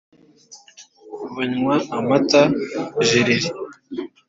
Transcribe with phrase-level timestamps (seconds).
[1.35, 2.41] Banywa amata
[3.07, 3.49] jereri